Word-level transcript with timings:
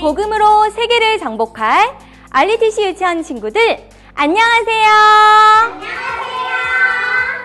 복음으로 0.00 0.70
세계를 0.70 1.18
정복할 1.18 1.98
알리티시 2.30 2.84
유치원 2.84 3.22
친구들 3.22 3.88
안녕하세요. 4.14 4.86
안녕하세요. 5.64 5.98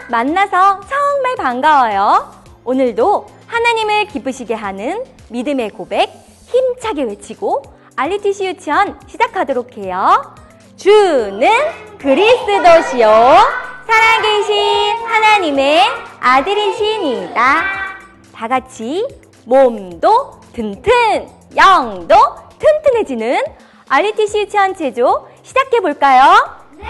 만나서 0.09 0.81
정말 0.81 1.35
반가워요. 1.35 2.31
오늘도 2.63 3.27
하나님을 3.47 4.05
기쁘시게 4.05 4.53
하는 4.53 5.03
믿음의 5.29 5.71
고백 5.71 6.11
힘차게 6.45 7.03
외치고 7.03 7.63
알리티시 7.95 8.45
유치원 8.45 8.99
시작하도록 9.07 9.77
해요. 9.77 10.35
주는 10.77 11.49
그리스도시요 11.97 13.09
살아계신 13.87 14.97
하나님의 15.05 15.81
아들이시니다. 16.19 17.63
다 18.33 18.47
같이 18.47 19.07
몸도 19.45 20.41
튼튼, 20.53 21.27
영도 21.55 22.15
튼튼해지는 22.59 23.43
알리티시 23.89 24.39
유치원 24.39 24.75
체조 24.75 25.27
시작해 25.43 25.79
볼까요? 25.81 26.33
네. 26.77 26.85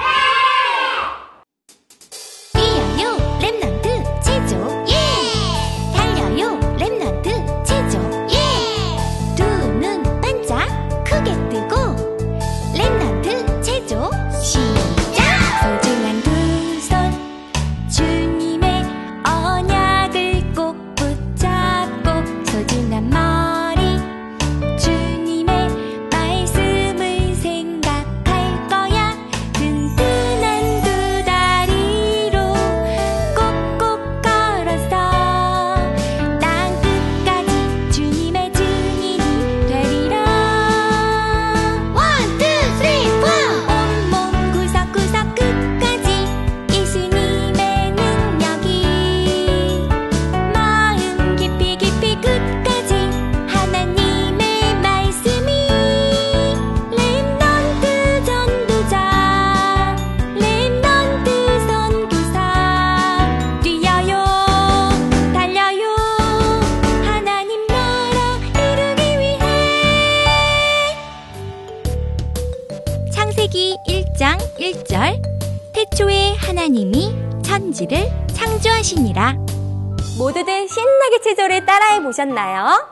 천지를 77.74 78.06
창조하시니라 78.36 79.34
모두들 80.20 80.68
신나게 80.68 81.22
체조를 81.22 81.66
따라해 81.66 82.04
보셨나요? 82.04 82.88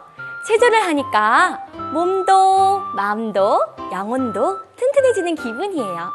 체조를 0.48 0.82
하니까 0.82 1.68
몸도 1.94 2.80
마음도 2.96 3.62
영혼도 3.92 4.58
튼튼해지는 4.76 5.36
기분이에요. 5.36 6.12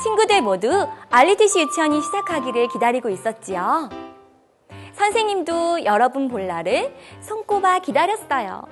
친구들 0.00 0.42
모두 0.42 0.86
알리티시 1.10 1.60
유치원이 1.62 2.00
시작하기를 2.02 2.68
기다리고 2.68 3.08
있었지요. 3.08 3.88
선생님도 4.92 5.84
여러분 5.84 6.28
볼날을 6.28 6.94
손꼽아 7.20 7.80
기다렸어요. 7.80 8.62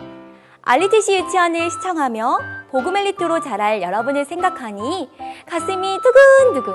알리티시 0.62 1.16
유치원을 1.16 1.69
시청하며 1.69 2.38
보그멜리토로 2.70 3.41
자랄 3.41 3.82
여러분을 3.82 4.24
생각하니 4.24 5.10
가슴이 5.47 5.98
두근두근 6.00 6.74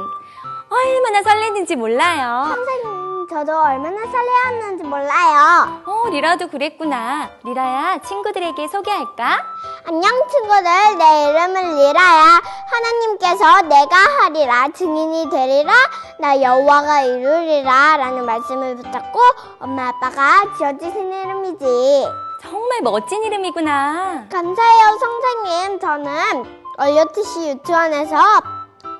얼마나 0.70 1.24
설레는지 1.24 1.76
몰라요. 1.76 2.46
선생님, 2.56 3.28
저도 3.30 3.52
얼마나 3.58 4.02
설레었는지 4.06 4.84
몰라요. 4.84 5.82
어, 5.86 6.10
리라도 6.10 6.48
그랬구나. 6.48 7.30
리라야, 7.46 8.00
친구들에게 8.00 8.68
소개할까? 8.68 9.40
안녕 9.88 10.12
친구들, 10.30 10.98
내 10.98 11.30
이름은 11.30 11.78
리라야. 11.78 12.42
하나님께서 12.70 13.62
내가 13.62 13.96
하리라 14.20 14.68
증인이 14.74 15.30
되리라 15.30 15.72
나 16.20 16.42
여호와가 16.42 17.02
이루리라 17.04 17.96
라는 17.98 18.26
말씀을 18.26 18.76
붙잡고 18.76 19.20
엄마 19.60 19.88
아빠가 19.88 20.44
지어주신 20.58 21.14
이름이지. 21.14 22.08
정말 22.42 22.82
멋진 22.84 23.24
이름이구나. 23.24 24.26
감사해요 24.32 24.98
선생님. 25.00 25.80
저는 25.80 26.60
얼려티시 26.78 27.50
유치원에서 27.50 28.18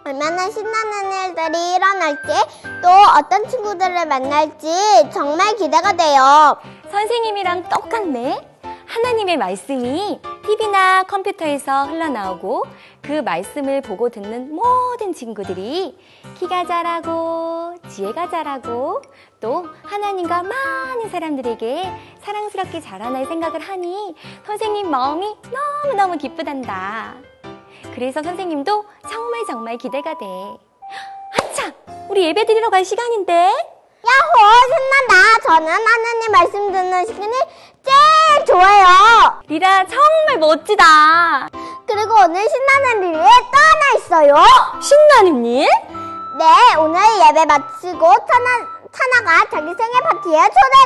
얼마나 0.08 0.50
신나는 0.50 1.12
일들이 1.12 1.76
일어날지 1.76 2.28
또 2.82 2.88
어떤 3.20 3.46
친구들을 3.50 4.06
만날지 4.06 5.10
정말 5.12 5.54
기대가 5.58 5.92
돼요. 5.92 6.56
선생님이랑 6.90 7.68
똑같네. 7.68 8.40
하나님의 8.86 9.36
말씀이 9.36 10.22
TV나 10.46 11.04
컴퓨터에서 11.04 11.88
흘러나오고 11.88 12.64
그 13.02 13.22
말씀을 13.22 13.82
보고 13.82 14.08
듣는 14.08 14.56
모든 14.56 15.14
친구들이 15.14 15.98
키가 16.38 16.66
자라고 16.66 17.76
지혜가 17.90 18.30
자라고 18.30 19.02
또 19.42 19.66
하나님과 19.84 20.44
많은 20.44 21.10
사람들에게 21.10 21.84
사랑스럽게 22.22 22.80
자라날 22.80 23.26
생각을 23.26 23.60
하니 23.60 24.16
선생님 24.46 24.90
마음이 24.90 25.36
너무너무 25.84 26.18
기쁘단다. 26.18 27.16
그래서 27.94 28.22
선생님도 28.22 28.86
정말 29.10 29.46
정말 29.48 29.78
기대가 29.78 30.18
돼. 30.18 30.26
아차! 31.40 31.74
우리 32.10 32.26
예배 32.26 32.46
드리러 32.46 32.70
갈 32.70 32.86
시간인데? 32.86 33.34
야호 33.34 34.50
신난다. 34.68 35.40
저는 35.46 35.68
하나님 35.68 36.32
말씀 36.32 36.72
듣는 36.72 37.06
시간이 37.06 37.34
제일 37.84 38.46
좋아요. 38.46 39.42
리라 39.48 39.86
정말 39.86 40.38
멋지다. 40.40 41.50
그리고 41.88 42.14
오늘 42.26 42.48
신나는 42.48 43.04
일이 43.10 43.18
또 43.18 43.58
하나 43.58 43.94
있어요. 43.98 44.36
신나는 44.82 45.46
일? 45.46 45.68
네, 46.38 46.76
오늘 46.78 47.02
예배 47.30 47.46
마치고 47.46 48.00
찬아, 48.00 48.68
찬아가 48.98 49.50
자기 49.50 49.74
생일 49.76 50.02
파티에 50.02 50.40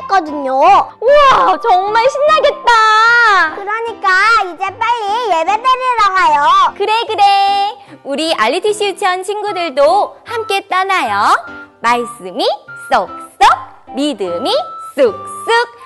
초대했거든요. 0.07 0.53
우와, 0.53 1.57
정말 1.61 2.05
신나겠다. 2.09 3.55
그러니까 3.55 4.09
이제 4.43 4.77
빨리 4.77 5.39
예배 5.39 5.45
드리러 5.45 6.13
가요. 6.15 6.73
그래, 6.77 7.03
그래. 7.07 7.77
우리 8.03 8.33
알리티시 8.33 8.87
유치원 8.89 9.23
친구들도 9.23 10.17
함께 10.25 10.67
떠나요. 10.67 11.35
말씀이 11.81 12.45
쏙쏙, 12.91 13.95
믿음이 13.95 14.51
쑥쑥, 14.95 15.15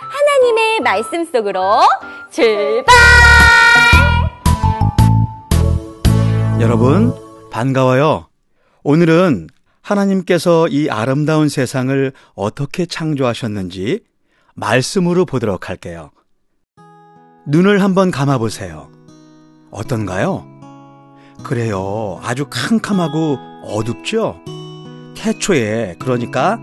하나님의 0.10 0.80
말씀 0.82 1.26
속으로 1.26 1.82
출발! 2.32 2.96
여러분, 6.60 7.14
반가워요. 7.52 8.28
오늘은 8.84 9.48
하나님께서 9.86 10.68
이 10.68 10.90
아름다운 10.90 11.48
세상을 11.48 12.12
어떻게 12.34 12.88
창조하셨는지 12.88 14.02
말씀으로 14.56 15.26
보도록 15.26 15.70
할게요. 15.70 16.10
눈을 17.48 17.84
한번 17.84 18.10
감아보세요. 18.10 18.90
어떤가요? 19.70 20.46
그래요. 21.44 22.20
아주 22.24 22.48
캄캄하고 22.50 23.38
어둡죠? 23.64 24.40
태초에, 25.16 25.98
그러니까 26.00 26.60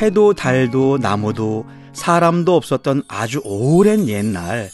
해도 0.00 0.34
달도 0.34 0.98
나무도 0.98 1.66
사람도 1.92 2.56
없었던 2.56 3.04
아주 3.06 3.40
오랜 3.44 4.08
옛날, 4.08 4.68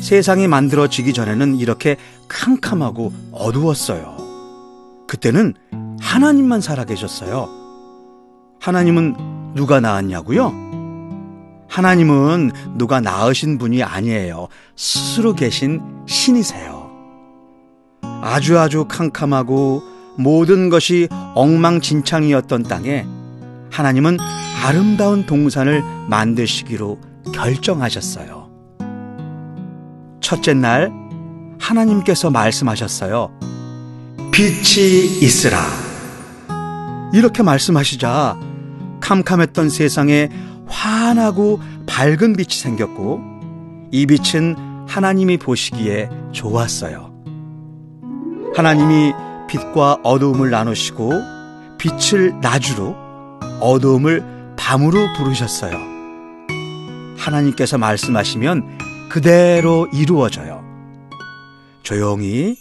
세상이 0.00 0.46
만들어지기 0.46 1.12
전에는 1.12 1.56
이렇게 1.56 1.96
캄캄하고 2.28 3.12
어두웠어요. 3.32 4.16
그때는 5.08 5.54
하나님만 6.06 6.60
살아계셨어요. 6.60 7.48
하나님은 8.60 9.54
누가 9.54 9.80
낳았냐고요? 9.80 10.54
하나님은 11.68 12.52
누가 12.76 13.00
낳으신 13.00 13.58
분이 13.58 13.82
아니에요. 13.82 14.46
스스로 14.76 15.34
계신 15.34 15.82
신이세요. 16.06 16.90
아주 18.22 18.58
아주 18.58 18.86
캄캄하고 18.86 19.82
모든 20.16 20.70
것이 20.70 21.08
엉망진창이었던 21.34 22.62
땅에 22.62 23.04
하나님은 23.72 24.16
아름다운 24.64 25.26
동산을 25.26 25.82
만드시기로 26.08 27.00
결정하셨어요. 27.34 28.48
첫째 30.20 30.54
날 30.54 30.92
하나님께서 31.58 32.30
말씀하셨어요. 32.30 33.38
빛이 34.32 35.18
있으라. 35.20 35.85
이렇게 37.12 37.42
말씀하시자 37.42 38.38
캄캄했던 39.00 39.70
세상에 39.70 40.28
환하고 40.66 41.60
밝은 41.86 42.34
빛이 42.34 42.50
생겼고 42.50 43.20
이 43.92 44.06
빛은 44.06 44.56
하나님이 44.88 45.38
보시기에 45.38 46.10
좋았어요. 46.32 47.14
하나님이 48.54 49.12
빛과 49.48 49.98
어두움을 50.02 50.50
나누시고 50.50 51.12
빛을 51.78 52.40
낮으로 52.40 52.96
어두움을 53.60 54.54
밤으로 54.56 54.98
부르셨어요. 55.16 55.76
하나님께서 57.16 57.78
말씀하시면 57.78 59.08
그대로 59.08 59.86
이루어져요. 59.92 60.64
조용히 61.82 62.56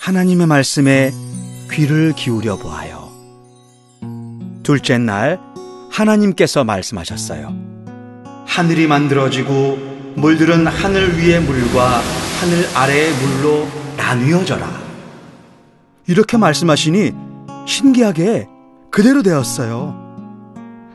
하나님의 0.00 0.46
말씀에 0.46 1.12
귀를 1.70 2.12
기울여 2.12 2.56
보아요. 2.56 3.01
둘째 4.62 4.98
날 4.98 5.40
하나님께서 5.90 6.64
말씀하셨어요. 6.64 7.54
하늘이 8.46 8.86
만들어지고 8.86 9.78
물들은 10.16 10.66
하늘 10.66 11.18
위의 11.18 11.40
물과 11.40 12.00
하늘 12.40 12.76
아래의 12.76 13.12
물로 13.14 13.66
나뉘어져라. 13.96 14.68
이렇게 16.06 16.36
말씀하시니 16.36 17.12
신기하게 17.66 18.46
그대로 18.90 19.22
되었어요. 19.22 19.98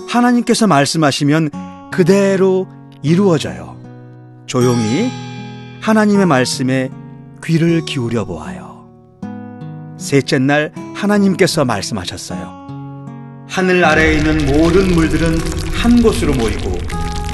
하나님께서 0.08 0.68
말씀하시면 0.68 1.90
그대로 1.92 2.68
이루어져요. 3.02 3.78
조용히 4.46 5.10
하나님의 5.82 6.26
말씀에 6.26 6.90
귀를 7.44 7.86
기울여 7.86 8.26
보아요. 8.26 8.88
셋째 9.98 10.38
날 10.40 10.72
하나님께서 10.96 11.66
말씀하셨어요. 11.66 12.57
하늘 13.48 13.84
아래에 13.84 14.16
있는 14.16 14.46
모든 14.46 14.94
물들은 14.94 15.38
한 15.74 16.02
곳으로 16.02 16.34
모이고 16.34 16.78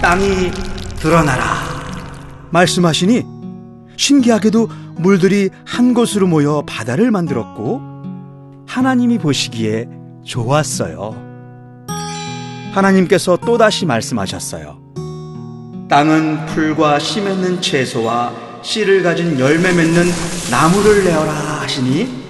땅이 0.01 0.51
드러나라. 0.99 1.43
말씀하시니 2.51 3.23
신기하게도 3.97 4.69
물들이 4.97 5.49
한 5.65 5.93
곳으로 5.93 6.27
모여 6.27 6.63
바다를 6.65 7.11
만들었고 7.11 7.81
하나님이 8.67 9.17
보시기에 9.17 9.87
좋았어요. 10.23 11.15
하나님께서 12.73 13.37
또다시 13.37 13.85
말씀하셨어요. 13.85 14.81
땅은 15.89 16.45
풀과 16.47 16.99
씨 16.99 17.21
맺는 17.21 17.61
채소와 17.61 18.33
씨를 18.63 19.03
가진 19.03 19.37
열매 19.39 19.73
맺는 19.73 20.05
나무를 20.49 21.03
내어라 21.03 21.31
하시니 21.61 22.23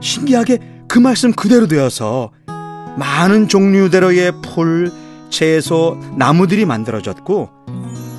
신기하게 0.00 0.58
그 0.88 0.98
말씀 0.98 1.32
그대로 1.32 1.66
되어서 1.66 2.30
많은 2.98 3.46
종류대로의 3.46 4.32
풀, 4.42 4.90
채소, 5.30 6.00
나무들이 6.16 6.64
만들어졌고 6.64 7.48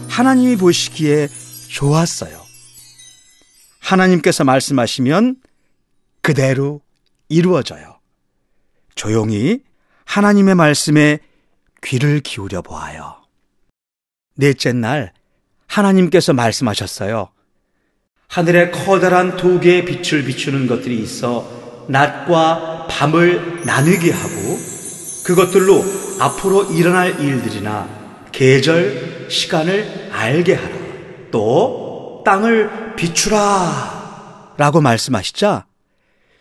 하나님이 0.07 0.55
보시기에 0.55 1.27
좋았어요. 1.67 2.39
하나님께서 3.79 4.45
말씀하시면 4.45 5.35
그대로 6.21 6.81
이루어져요. 7.27 7.99
조용히 8.95 9.59
하나님의 10.05 10.55
말씀에 10.55 11.19
귀를 11.83 12.21
기울여 12.21 12.61
보아요. 12.61 13.17
넷째 14.35 14.71
날 14.71 15.13
하나님께서 15.67 16.33
말씀하셨어요. 16.33 17.29
하늘에 18.27 18.71
커다란 18.71 19.35
두 19.37 19.59
개의 19.59 19.85
빛을 19.85 20.23
비추는 20.23 20.67
것들이 20.67 21.01
있어 21.01 21.58
낮과 21.89 22.87
밤을 22.89 23.65
나누게 23.65 24.11
하고 24.11 24.59
그것들로 25.25 25.83
앞으로 26.19 26.65
일어날 26.71 27.19
일들이나 27.19 27.87
계절, 28.31 29.27
시간을 29.29 30.09
알게 30.11 30.53
하라. 30.53 30.77
또 31.31 32.21
땅을 32.25 32.95
비추라. 32.95 34.53
라고 34.57 34.81
말씀하시자 34.81 35.65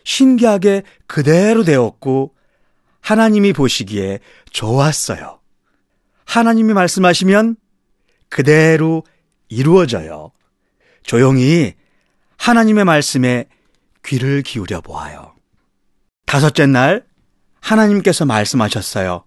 신기하게 0.03 0.83
그대로 1.07 1.63
되었고 1.63 2.35
하나님이 3.01 3.53
보시기에 3.53 4.19
좋았어요. 4.51 5.39
하나님이 6.25 6.73
말씀하시면 6.73 7.55
그대로 8.29 9.03
이루어져요. 9.47 10.31
조용히 11.03 11.73
하나님의 12.37 12.85
말씀에 12.85 13.45
귀를 14.05 14.41
기울여 14.43 14.81
보아요. 14.81 15.38
다섯째 16.29 16.67
날 16.67 17.05
하나님께서 17.59 18.23
말씀하셨어요. 18.23 19.23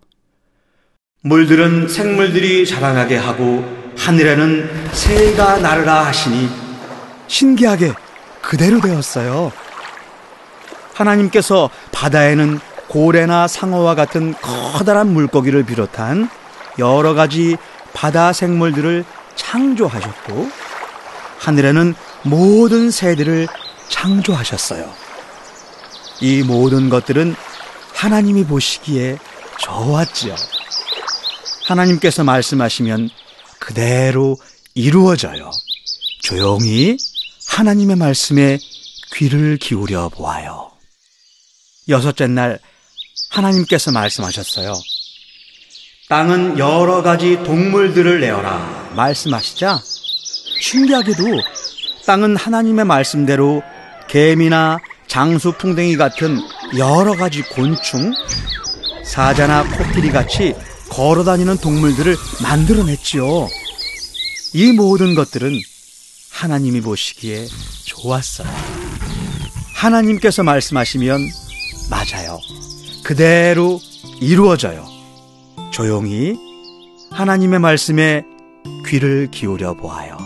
물들은 1.23 1.89
생물들이 1.89 2.65
자라나게 2.65 3.17
하고 3.17 3.65
하늘에는 3.99 4.93
새가 4.93 5.59
나르라 5.59 6.07
하시니 6.07 6.49
신기하게 7.27 7.93
그대로 8.41 8.81
되었어요. 8.81 9.51
하나님께서 10.95 11.71
바다에는 11.91 12.61
고래나 12.87 13.49
상어와 13.49 13.97
같은 13.97 14.35
커다란 14.41 15.13
물고기를 15.13 15.65
비롯한 15.65 16.31
여러 16.79 17.15
가지 17.15 17.57
바다 17.93 18.33
생물들을 18.33 19.05
창조하셨고 19.35 20.49
하늘에는 21.41 21.95
모든 22.23 22.93
새들을 22.93 23.49
창조하셨어요. 23.89 25.02
이 26.23 26.43
모든 26.45 26.89
것들은 26.89 27.35
하나님이 27.95 28.45
보시기에 28.45 29.19
좋았지요. 29.59 30.37
하나님께서 31.67 32.23
말씀하시면 32.23 33.11
그대로 33.59 34.37
이루어져요. 34.75 35.51
조용히 36.21 36.97
하나님의 37.49 37.97
말씀에 37.97 38.59
귀를 39.15 39.57
기울여 39.57 40.11
보아요. 40.11 40.71
여섯째 41.89 42.29
날 42.29 42.61
하나님께서 43.31 43.91
말씀하셨어요. 43.91 44.75
땅은 46.09 46.59
여러 46.59 47.03
가지 47.03 47.37
동물들을 47.43 48.21
내어라 48.21 48.93
말씀하시자 48.95 49.81
신기하게도 50.61 51.25
땅은 52.07 52.37
하나님의 52.37 52.85
말씀대로 52.85 53.63
개미나 54.09 54.79
장수풍뎅이 55.13 55.99
같은 55.99 56.39
여러 56.79 57.15
가지 57.15 57.43
곤충, 57.43 58.15
사자나 59.05 59.63
코끼리 59.77 60.11
같이 60.11 60.55
걸어다니는 60.89 61.59
동물들을 61.59 62.17
만들어냈지요. 62.43 63.47
이 64.55 64.73
모든 64.73 65.15
것들은 65.15 65.53
하나님이 66.31 66.81
보시기에 66.81 67.47
좋았어요. 67.85 68.49
하나님께서 69.75 70.45
말씀하시면 70.45 71.21
맞아요. 71.91 72.41
그대로 73.05 73.83
이루어져요. 74.19 74.87
조용히 75.73 76.39
하나님의 77.11 77.59
말씀에 77.59 78.23
귀를 78.89 79.29
기울여 79.31 79.75
보아요. 79.75 80.17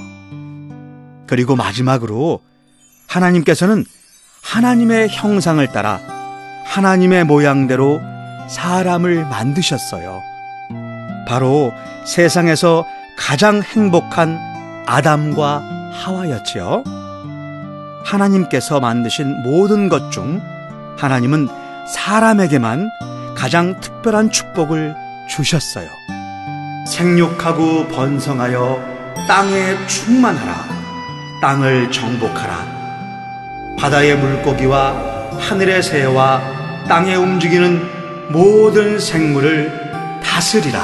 그리고 1.26 1.56
마지막으로 1.56 2.40
하나님께서는 3.08 3.84
하나님의 4.46 5.08
형상을 5.10 5.66
따라 5.72 6.00
하나님의 6.64 7.24
모양대로 7.24 8.00
사람을 8.48 9.24
만드셨어요. 9.26 10.22
바로 11.26 11.72
세상에서 12.04 12.86
가장 13.18 13.60
행복한 13.62 14.38
아담과 14.86 15.90
하와였지요. 15.92 16.84
하나님께서 18.04 18.78
만드신 18.78 19.42
모든 19.42 19.88
것 19.88 20.10
중 20.10 20.40
하나님은 20.96 21.48
사람에게만 21.92 22.88
가장 23.36 23.80
특별한 23.80 24.30
축복을 24.30 24.94
주셨어요. 25.28 25.88
생육하고 26.86 27.88
번성하여 27.88 28.80
땅에 29.26 29.86
충만하라. 29.88 30.54
땅을 31.42 31.90
정복하라. 31.90 32.75
바다의 33.76 34.16
물고기와 34.16 35.38
하늘의 35.38 35.82
새와 35.82 36.84
땅에 36.88 37.14
움직이는 37.14 37.82
모든 38.30 38.98
생물을 38.98 40.20
다스리라. 40.22 40.80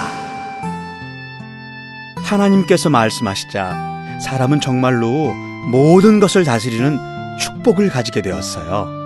하나님께서 2.16 2.90
말씀하시자 2.90 4.18
사람은 4.20 4.61
정말로 4.61 5.32
모든 5.70 6.20
것을 6.20 6.44
다스리는 6.44 6.99
축복을 7.38 7.88
가지게 7.88 8.22
되었어요. 8.22 9.02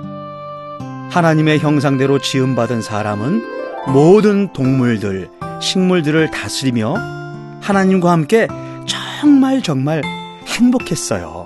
하나님의 1.10 1.60
형상대로 1.60 2.18
지음받은 2.18 2.82
사람은 2.82 3.44
모든 3.88 4.52
동물들, 4.52 5.30
식물들을 5.60 6.30
다스리며 6.30 6.94
하나님과 7.60 8.10
함께 8.10 8.48
정말 8.86 9.62
정말 9.62 10.02
행복했어요. 10.46 11.45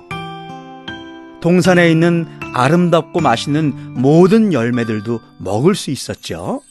동산에 1.41 1.91
있는 1.91 2.27
아름답고 2.55 3.21
맛있는 3.21 3.95
모든 3.95 4.53
열매들도 4.53 5.21
먹을 5.39 5.75
수 5.75 5.91
있었죠. 5.91 6.63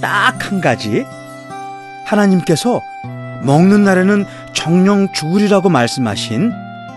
딱 0.00 0.36
한 0.46 0.60
가지. 0.60 1.04
하나님께서 2.04 2.80
먹는 3.42 3.84
날에는 3.84 4.26
정령 4.52 5.12
죽으리라고 5.12 5.68
말씀하신 5.70 6.52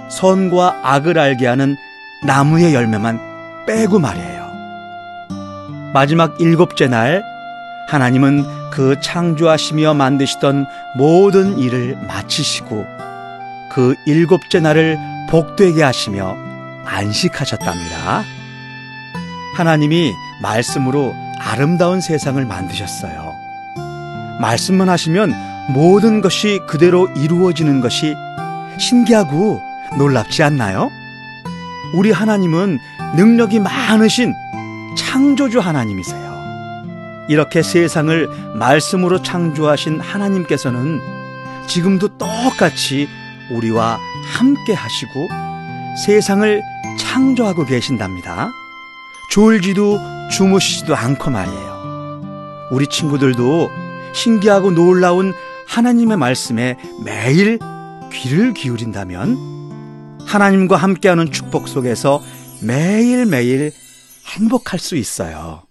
선과 0.10 0.82
악을 0.84 1.18
알게 1.18 1.48
하는 1.48 1.76
나무의 2.26 2.74
열매만 2.74 3.20
빼고 3.66 4.00
말이에요. 4.00 4.50
마지막 5.94 6.40
일곱째 6.40 6.88
날, 6.88 7.24
하나님은 7.88 8.70
그 8.72 9.00
창조하시며 9.02 9.94
만드시던 9.96 10.66
모든 10.98 11.58
일을 11.58 11.98
마치시고 12.08 12.86
그 13.72 13.96
일곱째 14.06 14.60
날을 14.60 14.98
복되게 15.30 15.82
하시며 15.84 16.36
안식하셨답니다. 16.90 18.24
하나님이 19.56 20.14
말씀으로 20.42 21.16
아름다운 21.40 22.02
세상을 22.02 22.44
만드셨어요. 22.46 23.36
말씀만 24.42 24.90
하시면 24.90 25.34
모든 25.70 26.22
것이 26.22 26.60
그대로 26.68 27.08
이루어지는 27.16 27.82
것이 27.82 28.16
신기하고 28.80 29.62
놀랍지 29.98 30.44
않나요? 30.44 30.90
우리 31.94 32.12
하나님은 32.12 32.80
능력이 33.16 33.60
많으신 33.60 34.34
창조주 34.98 35.60
하나님이세요. 35.60 36.30
이렇게 37.28 37.62
세상을 37.62 38.56
말씀으로 38.56 39.22
창조하신 39.22 40.00
하나님께서는 40.00 41.00
지금도 41.68 42.18
똑같이 42.18 43.08
우리와 43.52 44.00
함께 44.34 44.74
하시고 44.74 45.28
세상을 46.06 46.62
창조하고 47.00 47.66
계신답니다. 47.66 48.52
졸지도 49.32 49.98
주무시지도 50.32 50.96
않고 50.96 51.32
말이에요. 51.32 52.70
우리 52.72 52.86
친구들도 52.88 53.70
신기하고 54.14 54.72
놀라운 54.72 55.34
하나님의 55.68 56.18
말씀에 56.18 56.78
매일 57.04 57.60
귀를 58.12 58.54
기울인다면 58.54 60.20
하나님과 60.26 60.76
함께하는 60.76 61.32
축복 61.32 61.68
속에서 61.68 62.22
매일매일 62.62 63.72
행복할 64.28 64.80
수 64.80 64.96
있어요. 64.96 65.64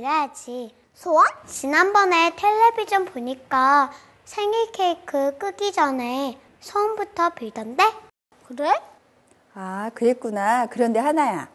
빌어야지. 0.00 0.74
소원? 0.94 1.26
지난번에 1.46 2.34
텔레비전 2.34 3.04
보니까 3.04 3.90
생일 4.24 4.72
케이크 4.72 5.36
끄기 5.38 5.72
전에 5.72 6.38
소원부터 6.60 7.30
빌던데? 7.30 7.84
그래? 8.46 8.72
아, 9.54 9.90
그랬구나. 9.94 10.66
그런데 10.66 10.98
하나야. 10.98 11.48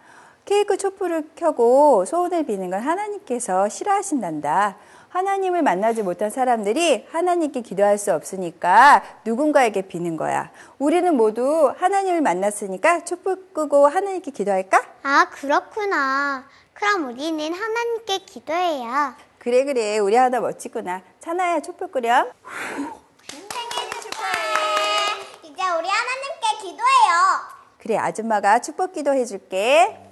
케이크 0.46 0.78
촛불을 0.78 1.32
켜고 1.36 2.06
소원을 2.06 2.46
비는 2.46 2.70
건 2.70 2.82
하나님께서 2.82 3.68
싫어하신단다. 3.68 4.78
하나님을 5.10 5.64
만나지 5.64 6.04
못한 6.04 6.30
사람들이 6.30 7.08
하나님께 7.10 7.62
기도할 7.62 7.98
수 7.98 8.14
없으니까 8.14 9.02
누군가에게 9.24 9.84
비는 9.84 10.18
거야. 10.18 10.52
우리는 10.78 11.16
모두 11.16 11.74
하나님을 11.78 12.22
만났으니까 12.22 13.06
촛불 13.06 13.54
끄고 13.54 13.88
하나님께 13.88 14.32
기도할까? 14.32 14.84
아 15.04 15.30
그렇구나. 15.32 16.44
그럼 16.76 17.08
우리는 17.08 17.54
하나님께 17.54 18.18
기도해요. 18.20 19.14
그래, 19.40 19.64
그래. 19.64 19.98
우리 20.00 20.16
하나 20.16 20.40
멋지구나. 20.42 21.02
찬아야, 21.20 21.62
촛불 21.62 21.90
끄렴. 21.90 22.30
생일 22.50 23.90
축하해. 24.02 25.22
이제 25.44 25.54
우리 25.54 25.88
하나님께 25.88 26.58
기도해요. 26.62 27.56
그래, 27.80 27.98
아줌마가 27.98 28.60
축복 28.60 28.92
기도 28.94 29.14
해줄게. 29.14 30.05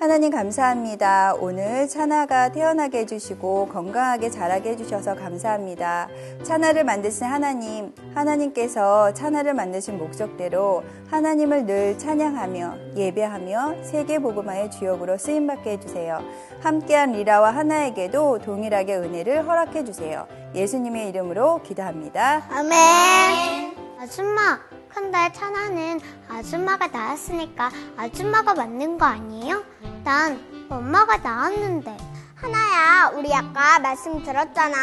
하나님 0.00 0.30
감사합니다. 0.30 1.34
오늘 1.40 1.86
차나가 1.86 2.50
태어나게 2.50 3.00
해주시고 3.00 3.68
건강하게 3.68 4.30
자라게 4.30 4.70
해주셔서 4.70 5.14
감사합니다. 5.14 6.08
차나를 6.42 6.84
만드신 6.84 7.26
하나님, 7.26 7.94
하나님께서 8.14 9.12
차나를 9.12 9.52
만드신 9.52 9.98
목적대로 9.98 10.84
하나님을 11.10 11.66
늘 11.66 11.98
찬양하며 11.98 12.96
예배하며 12.96 13.84
세계복음화의 13.84 14.70
주역으로 14.70 15.18
쓰임받게 15.18 15.72
해주세요. 15.72 16.22
함께한 16.62 17.12
리라와 17.12 17.54
하나에게도 17.54 18.38
동일하게 18.38 18.96
은혜를 18.96 19.46
허락해 19.46 19.84
주세요. 19.84 20.26
예수님의 20.54 21.10
이름으로 21.10 21.62
기도합니다. 21.62 22.46
아멘. 22.50 23.76
아줌마, 24.00 24.60
근데 24.88 25.30
찬아는 25.34 26.00
아줌마가 26.28 26.86
낳았으니까 26.86 27.70
아줌마가 27.98 28.54
맞는 28.54 28.96
거 28.96 29.04
아니에요? 29.04 29.62
난 30.04 30.66
엄마가 30.68 31.16
낳았는데. 31.18 31.96
하나야, 32.36 33.10
우리 33.14 33.34
아까 33.34 33.78
말씀 33.80 34.22
들었잖아. 34.24 34.76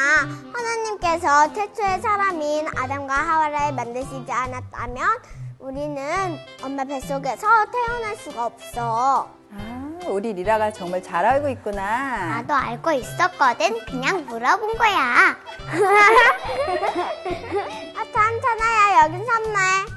하나님께서 0.54 1.52
태초의 1.54 2.02
사람인 2.02 2.68
아담과 2.78 3.14
하와를 3.14 3.74
만드시지 3.74 4.32
않았다면 4.32 5.08
우리는 5.58 6.38
엄마 6.62 6.84
뱃속에서 6.84 7.48
태어날 7.72 8.16
수가 8.18 8.46
없어. 8.46 9.32
아, 9.52 9.90
우리 10.06 10.34
리라가 10.34 10.72
정말 10.72 11.02
잘 11.02 11.26
알고 11.26 11.50
있구나. 11.50 12.42
나도 12.42 12.54
알고 12.54 12.92
있었거든. 12.92 13.84
그냥 13.86 14.24
물어본 14.28 14.78
거야. 14.78 15.36
아, 17.96 18.06
참, 18.14 18.42
찬아야, 18.42 19.04
여긴 19.06 19.26
선물. 19.26 19.97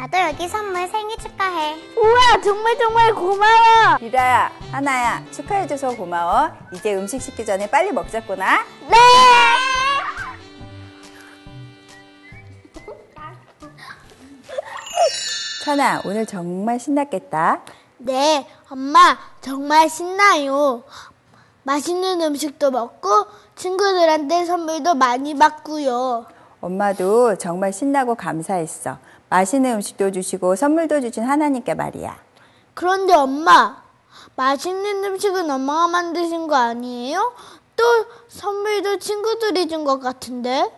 나도 0.00 0.16
여기 0.18 0.48
선물 0.48 0.88
생일 0.88 1.18
축하해. 1.18 1.76
우와, 1.94 2.40
정말 2.42 2.78
정말 2.78 3.14
고마워. 3.14 3.98
리라야, 4.00 4.50
하나야, 4.72 5.22
축하해줘서 5.30 5.94
고마워. 5.94 6.50
이제 6.72 6.94
음식 6.94 7.20
식기 7.20 7.44
전에 7.44 7.68
빨리 7.68 7.92
먹자꾸나. 7.92 8.64
네. 8.88 8.96
찬아, 15.66 16.00
오늘 16.06 16.24
정말 16.24 16.80
신났겠다. 16.80 17.60
네, 17.98 18.48
엄마, 18.70 19.18
정말 19.42 19.90
신나요. 19.90 20.82
맛있는 21.64 22.22
음식도 22.22 22.70
먹고, 22.70 23.26
친구들한테 23.54 24.46
선물도 24.46 24.94
많이 24.94 25.36
받고요. 25.36 26.24
엄마도 26.62 27.36
정말 27.36 27.74
신나고 27.74 28.14
감사했어. 28.14 28.96
맛있는 29.34 29.76
음식도 29.76 30.10
주시고 30.10 30.56
선물도 30.56 31.00
주신 31.00 31.22
하나님께 31.22 31.74
말이야. 31.74 32.18
그런데 32.74 33.14
엄마, 33.14 33.80
맛있는 34.36 35.04
음식은 35.04 35.48
엄마가 35.50 35.88
만드신 35.88 36.48
거 36.48 36.56
아니에요? 36.56 37.32
또 37.76 37.84
선물도 38.28 38.98
친구들이 38.98 39.68
준 39.68 39.84
것 39.84 40.00
같은데? 40.00 40.70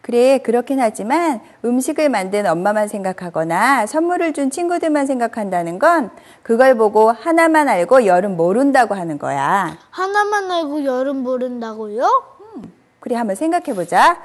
그래, 0.00 0.38
그렇긴 0.38 0.80
하지만 0.80 1.40
음식을 1.64 2.08
만든 2.08 2.46
엄마만 2.46 2.88
생각하거나 2.88 3.84
선물을 3.86 4.32
준 4.32 4.50
친구들만 4.50 5.06
생각한다는 5.06 5.78
건 5.78 6.10
그걸 6.42 6.76
보고 6.76 7.10
하나만 7.10 7.68
알고 7.68 8.06
열은 8.06 8.36
모른다고 8.36 8.94
하는 8.94 9.18
거야. 9.18 9.76
하나만 9.90 10.50
알고 10.50 10.84
열은 10.84 11.16
모른다고요? 11.16 12.06
그래, 13.00 13.16
한번 13.16 13.36
생각해 13.36 13.74
보자. 13.74 14.22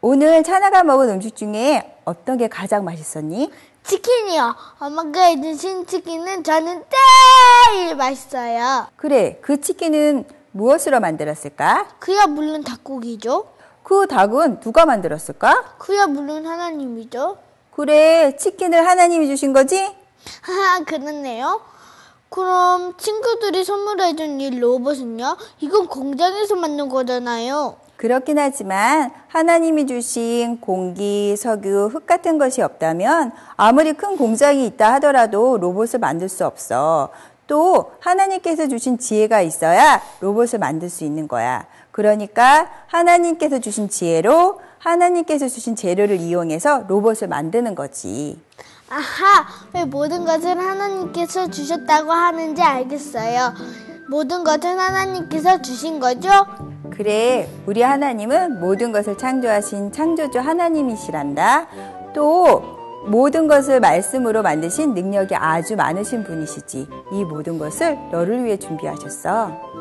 오늘 0.00 0.42
찬아가 0.42 0.82
먹은 0.82 1.10
음식 1.10 1.36
중에 1.36 1.91
어떤 2.04 2.36
게 2.38 2.48
가장 2.48 2.84
맛있었니? 2.84 3.50
치킨이요. 3.84 4.54
엄마가 4.78 5.22
해주신 5.22 5.86
치킨은 5.86 6.44
저는 6.44 6.84
제일 7.70 7.96
맛있어요. 7.96 8.86
그래, 8.96 9.38
그 9.42 9.60
치킨은 9.60 10.24
무엇으로 10.52 11.00
만들었을까? 11.00 11.88
그야 11.98 12.26
물론 12.26 12.62
닭고기죠. 12.62 13.46
그 13.82 14.06
닭은 14.06 14.60
누가 14.60 14.86
만들었을까? 14.86 15.76
그야 15.78 16.06
물론 16.06 16.46
하나님이죠. 16.46 17.38
그래, 17.74 18.36
치킨을 18.36 18.86
하나님이 18.86 19.26
주신 19.26 19.52
거지? 19.52 19.94
하하, 20.42 20.84
그렇네요. 20.84 21.60
그럼 22.28 22.96
친구들이 22.96 23.64
선물해준 23.64 24.40
이 24.40 24.58
로봇은요? 24.58 25.36
이건 25.60 25.86
공장에서 25.88 26.54
만든 26.56 26.88
거잖아요. 26.88 27.76
그렇긴 28.02 28.36
하지만 28.36 29.12
하나님이 29.28 29.86
주신 29.86 30.60
공기, 30.60 31.36
석유, 31.36 31.88
흙 31.92 32.04
같은 32.04 32.36
것이 32.36 32.60
없다면 32.60 33.30
아무리 33.56 33.92
큰 33.92 34.16
공장이 34.16 34.66
있다 34.66 34.94
하더라도 34.94 35.56
로봇을 35.56 36.00
만들 36.00 36.28
수 36.28 36.44
없어. 36.44 37.10
또 37.46 37.92
하나님께서 38.00 38.66
주신 38.66 38.98
지혜가 38.98 39.42
있어야 39.42 40.02
로봇을 40.18 40.58
만들 40.58 40.88
수 40.90 41.04
있는 41.04 41.28
거야. 41.28 41.64
그러니까 41.92 42.68
하나님께서 42.88 43.60
주신 43.60 43.88
지혜로 43.88 44.60
하나님께서 44.78 45.46
주신 45.46 45.76
재료를 45.76 46.16
이용해서 46.16 46.86
로봇을 46.88 47.28
만드는 47.28 47.76
거지. 47.76 48.36
아하, 48.90 49.46
왜 49.74 49.84
모든 49.84 50.24
것을 50.24 50.58
하나님께서 50.58 51.48
주셨다고 51.48 52.10
하는지 52.10 52.62
알겠어요. 52.62 53.54
모든 54.08 54.42
것은 54.42 54.76
하나님께서 54.76 55.62
주신 55.62 56.00
거죠? 56.00 56.71
그래, 56.90 57.48
우리 57.66 57.82
하나님은 57.82 58.60
모든 58.60 58.92
것을 58.92 59.16
창조하신 59.16 59.92
창조주 59.92 60.38
하나님이시란다. 60.38 61.66
또 62.14 62.62
모든 63.06 63.48
것을 63.48 63.80
말씀으로 63.80 64.42
만드신 64.42 64.94
능력이 64.94 65.34
아주 65.34 65.76
많으신 65.76 66.24
분이시지. 66.24 66.88
이 67.12 67.24
모든 67.24 67.58
것을 67.58 67.98
너를 68.10 68.44
위해 68.44 68.56
준비하셨어. 68.56 69.72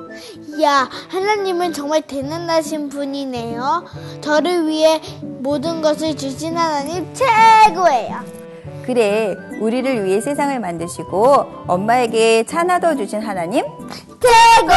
이야, 0.57 0.89
하나님은 1.09 1.73
정말 1.73 2.01
대단하신 2.01 2.89
분이네요. 2.89 3.85
저를 4.21 4.67
위해 4.67 5.01
모든 5.39 5.81
것을 5.81 6.15
주신 6.15 6.57
하나님 6.57 7.07
최고예요. 7.13 8.41
그래, 8.85 9.35
우리를 9.61 10.03
위해 10.03 10.19
세상을 10.19 10.59
만드시고 10.59 11.65
엄마에게 11.67 12.43
차나도 12.43 12.97
주신 12.97 13.21
하나님 13.21 13.63
최고! 14.19 14.71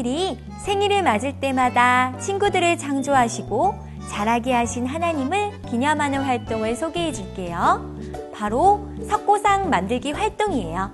친구들이 0.00 0.38
생일을 0.58 1.02
맞을 1.02 1.40
때마다 1.40 2.16
친구들을 2.18 2.78
창조하시고 2.78 3.74
자라게 4.10 4.52
하신 4.52 4.86
하나님을 4.86 5.62
기념하는 5.62 6.22
활동을 6.22 6.74
소개해 6.74 7.12
줄게요. 7.12 7.96
바로 8.34 8.88
석고상 9.08 9.68
만들기 9.68 10.12
활동이에요. 10.12 10.90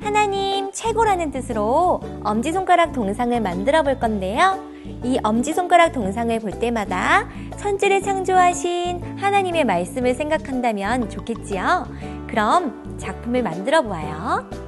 하나님 0.00 0.72
최고라는 0.72 1.30
뜻으로 1.32 2.00
엄지손가락 2.24 2.92
동상을 2.92 3.38
만들어 3.40 3.82
볼 3.82 3.98
건데요. 3.98 4.58
이 5.04 5.18
엄지손가락 5.22 5.92
동상을 5.92 6.38
볼 6.40 6.52
때마다 6.52 7.28
천지를 7.58 8.02
창조하신 8.02 9.18
하나님의 9.18 9.64
말씀을 9.64 10.14
생각한다면 10.14 11.10
좋겠지요? 11.10 11.86
그럼 12.28 12.96
작품을 12.98 13.42
만들어 13.42 13.82
보아요. 13.82 14.67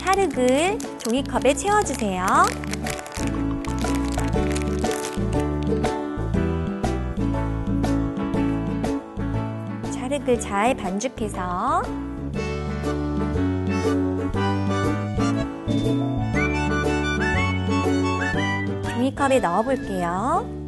찰흙을 0.00 0.78
종이컵에 0.98 1.54
채워주세요. 1.54 2.26
찰흙을 9.92 10.40
잘 10.40 10.74
반죽해서 10.74 11.82
종이컵에 18.82 19.40
넣어 19.40 19.62
볼게요. 19.62 20.59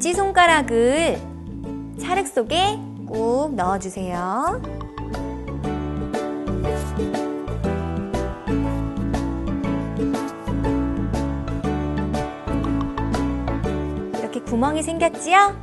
엄지 0.00 0.14
손가락을 0.14 1.20
찰흙 2.00 2.26
속에 2.26 2.78
꾹 3.06 3.54
넣어주세요. 3.54 4.62
이렇게 14.18 14.40
구멍이 14.40 14.82
생겼지요? 14.82 15.54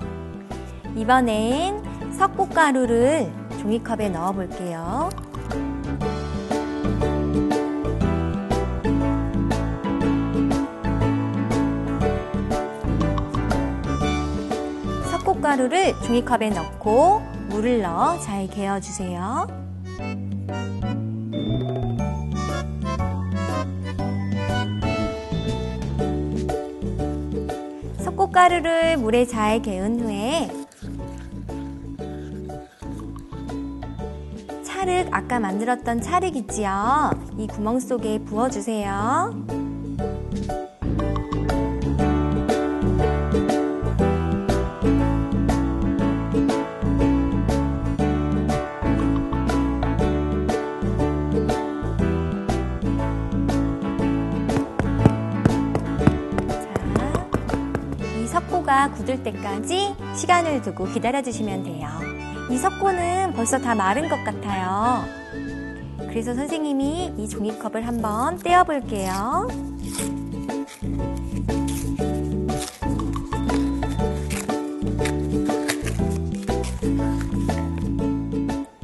이번엔 0.96 2.14
석고가루를 2.14 3.34
종이컵에 3.60 4.10
넣어 4.10 4.34
볼게요. 4.34 4.97
석고가루를 15.48 15.94
종이컵에 16.02 16.50
넣고 16.50 17.22
물을 17.48 17.82
넣어 17.82 18.20
잘 18.20 18.48
개어주세요. 18.48 19.48
석고가루를 28.00 28.98
물에 28.98 29.26
잘 29.26 29.62
개은 29.62 30.02
후에 30.02 30.50
찰흙 34.66 35.08
아까 35.12 35.40
만들었던 35.40 36.02
찰흙 36.02 36.36
있지요? 36.36 37.10
이 37.38 37.48
구멍 37.48 37.80
속에 37.80 38.20
부어주세요. 38.26 39.57
석고가 58.68 58.92
굳을 58.92 59.24
때까지 59.24 59.96
시간을 60.14 60.62
두고 60.62 60.86
기다려주시면 60.86 61.64
돼요. 61.64 61.88
이 62.52 62.58
석고는 62.58 63.32
벌써 63.34 63.58
다 63.58 63.74
마른 63.74 64.10
것 64.10 64.22
같아요. 64.26 65.06
그래서 66.10 66.36
선생님이 66.36 67.14
이 67.18 67.30
종이컵을 67.30 67.88
한번 67.88 68.38
떼어 68.38 68.66
볼게요. 68.66 69.48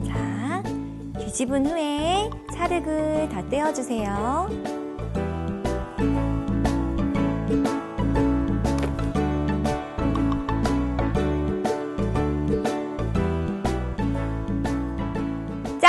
자, 0.07 0.63
뒤집은 1.19 1.65
후에 1.65 2.29
찰흙을 2.53 3.29
다 3.29 3.43
떼어주세요. 3.49 4.72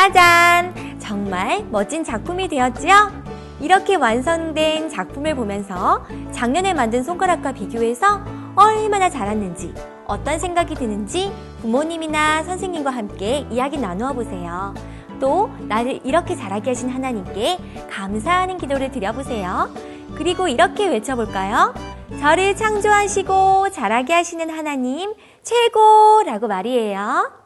짜잔! 0.04 0.98
정말 0.98 1.64
멋진 1.70 2.04
작품이 2.04 2.48
되었지요? 2.48 3.10
이렇게 3.58 3.94
완성된 3.94 4.90
작품을 4.90 5.34
보면서 5.34 6.04
작년에 6.30 6.74
만든 6.74 7.02
손가락과 7.02 7.52
비교해서 7.52 8.20
얼마나 8.54 9.08
잘했는지, 9.08 9.72
어떤 10.06 10.38
생각이 10.38 10.74
드는지 10.74 11.32
부모님이나 11.62 12.42
선생님과 12.42 12.90
함께 12.90 13.46
이야기 13.50 13.78
나누어 13.78 14.12
보세요. 14.12 14.74
또, 15.20 15.48
나를 15.60 16.00
이렇게 16.04 16.36
잘하게 16.36 16.72
하신 16.72 16.90
하나님께 16.90 17.58
감사하는 17.90 18.58
기도를 18.58 18.90
드려보세요. 18.90 19.70
그리고 20.16 20.48
이렇게 20.48 20.86
외쳐볼까요? 20.86 21.72
저를 22.20 22.54
창조하시고 22.56 23.70
잘하게 23.70 24.12
하시는 24.12 24.50
하나님 24.50 25.14
최고라고 25.42 26.46
말이에요. 26.46 27.43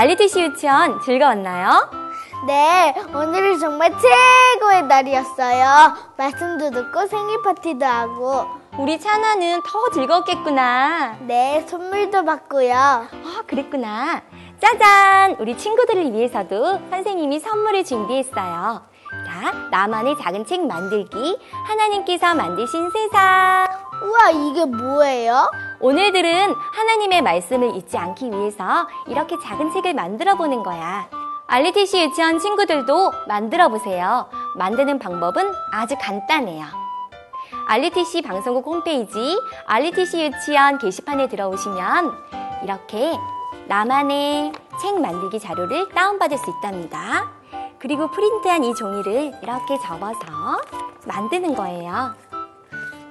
알리티시 0.00 0.40
유치원 0.40 0.98
즐거웠나요? 1.02 1.90
네, 2.46 2.94
오늘은 3.14 3.58
정말 3.58 3.92
최고의 3.92 4.84
날이었어요. 4.84 5.94
말씀도 6.16 6.70
듣고 6.70 7.06
생일 7.06 7.42
파티도 7.42 7.84
하고, 7.84 8.46
우리 8.78 8.98
찬아는 8.98 9.60
더 9.62 9.90
즐거웠겠구나. 9.92 11.18
네, 11.26 11.66
선물도 11.68 12.24
받고요. 12.24 12.72
아, 12.74 13.42
그랬구나. 13.46 14.22
짜잔! 14.58 15.36
우리 15.38 15.54
친구들을 15.58 16.14
위해서도 16.14 16.80
선생님이 16.88 17.38
선물을 17.38 17.84
준비했어요. 17.84 18.80
자, 19.26 19.52
나만의 19.70 20.16
작은 20.16 20.46
책 20.46 20.66
만들기. 20.66 21.38
하나님께서 21.66 22.34
만드신 22.34 22.88
세상. 22.90 23.66
우와, 24.02 24.30
이게 24.30 24.64
뭐예요? 24.64 25.50
오늘들은 25.82 26.54
하나님의 26.54 27.22
말씀을 27.22 27.74
잊지 27.74 27.96
않기 27.96 28.30
위해서 28.30 28.86
이렇게 29.06 29.38
작은 29.42 29.72
책을 29.72 29.94
만들어 29.94 30.34
보는 30.36 30.62
거야. 30.62 31.08
알리티시 31.46 32.02
유치원 32.02 32.38
친구들도 32.38 33.12
만들어 33.26 33.68
보세요. 33.68 34.28
만드는 34.56 34.98
방법은 34.98 35.52
아주 35.72 35.96
간단해요. 35.98 36.64
알리티시 37.66 38.22
방송국 38.22 38.66
홈페이지 38.66 39.40
알리티시 39.66 40.22
유치원 40.22 40.78
게시판에 40.78 41.28
들어오시면 41.28 42.12
이렇게 42.62 43.16
나만의 43.66 44.52
책 44.82 45.00
만들기 45.00 45.40
자료를 45.40 45.88
다운받을 45.88 46.36
수 46.36 46.50
있답니다. 46.50 47.30
그리고 47.78 48.10
프린트한 48.10 48.64
이 48.64 48.74
종이를 48.74 49.32
이렇게 49.42 49.78
접어서 49.78 50.20
만드는 51.06 51.54
거예요. 51.54 52.14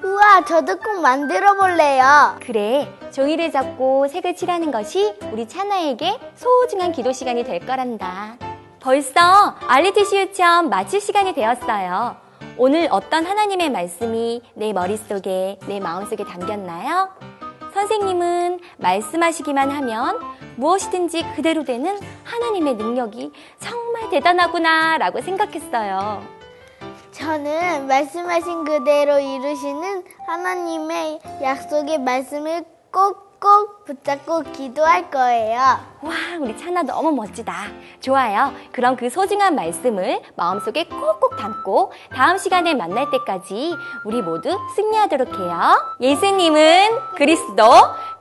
우와, 0.03 0.45
저도 0.45 0.77
꼭 0.77 1.01
만들어 1.01 1.55
볼래요. 1.55 2.37
그래, 2.41 2.87
종이를 3.11 3.51
잡고 3.51 4.07
색을 4.07 4.35
칠하는 4.35 4.71
것이 4.71 5.13
우리 5.31 5.47
차나에게 5.47 6.17
소중한 6.35 6.91
기도 6.91 7.11
시간이 7.11 7.43
될 7.43 7.65
거란다. 7.65 8.37
벌써 8.79 9.55
알리티시 9.67 10.17
유치원 10.17 10.69
마칠 10.69 11.01
시간이 11.01 11.33
되었어요. 11.33 12.15
오늘 12.57 12.87
어떤 12.91 13.25
하나님의 13.25 13.69
말씀이 13.71 14.41
내 14.53 14.71
머릿속에, 14.71 15.59
내 15.67 15.79
마음속에 15.79 16.23
담겼나요? 16.23 17.09
선생님은 17.73 18.59
말씀하시기만 18.77 19.69
하면 19.69 20.19
무엇이든지 20.55 21.23
그대로 21.35 21.63
되는 21.63 21.99
하나님의 22.23 22.75
능력이 22.75 23.31
정말 23.59 24.09
대단하구나 24.09 24.97
라고 24.97 25.21
생각했어요. 25.21 26.38
저는 27.19 27.87
말씀하신 27.87 28.63
그대로 28.63 29.19
이루시는 29.19 30.03
하나님의 30.25 31.19
약속의 31.41 31.99
말씀을 31.99 32.63
꼭꼭 32.91 33.85
붙잡고 33.85 34.43
기도할 34.53 35.11
거예요. 35.11 35.59
와, 35.59 36.13
우리 36.39 36.57
차나 36.57 36.83
너무 36.83 37.11
멋지다. 37.11 37.53
좋아요. 37.99 38.53
그럼 38.71 38.95
그 38.95 39.09
소중한 39.09 39.53
말씀을 39.55 40.21
마음속에 40.35 40.85
꼭꼭 40.85 41.37
담고 41.37 41.91
다음 42.15 42.37
시간에 42.37 42.73
만날 42.73 43.11
때까지 43.11 43.75
우리 44.05 44.21
모두 44.21 44.57
승리하도록 44.75 45.39
해요. 45.39 45.95
예수님은 45.99 47.15
그리스도, 47.17 47.63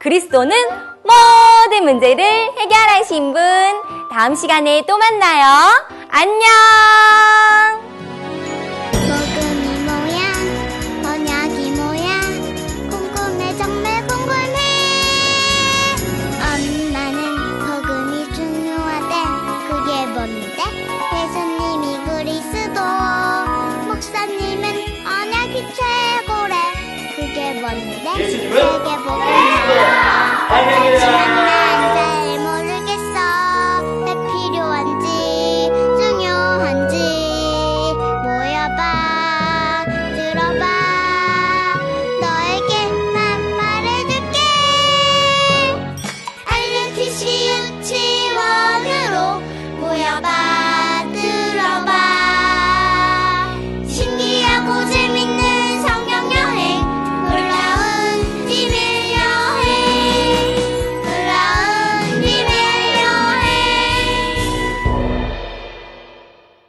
그리스도는 0.00 0.56
모든 1.04 1.84
문제를 1.84 2.24
해결하신 2.58 3.32
분. 3.32 3.42
다음 4.10 4.34
시간에 4.34 4.82
또 4.86 4.98
만나요. 4.98 5.86
안녕! 6.10 7.97